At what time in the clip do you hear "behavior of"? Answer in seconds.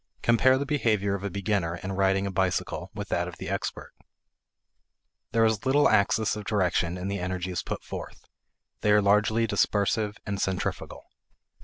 0.65-1.23